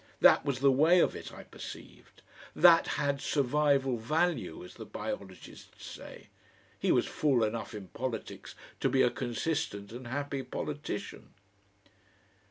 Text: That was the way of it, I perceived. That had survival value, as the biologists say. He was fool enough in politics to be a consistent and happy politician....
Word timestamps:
That 0.19 0.43
was 0.43 0.61
the 0.61 0.71
way 0.71 0.99
of 0.99 1.15
it, 1.15 1.31
I 1.31 1.43
perceived. 1.43 2.23
That 2.55 2.87
had 2.97 3.21
survival 3.21 3.97
value, 3.97 4.65
as 4.65 4.73
the 4.73 4.83
biologists 4.87 5.85
say. 5.85 6.29
He 6.79 6.91
was 6.91 7.05
fool 7.05 7.43
enough 7.43 7.75
in 7.75 7.89
politics 7.89 8.55
to 8.79 8.89
be 8.89 9.03
a 9.03 9.11
consistent 9.11 9.91
and 9.91 10.07
happy 10.07 10.41
politician.... 10.41 11.35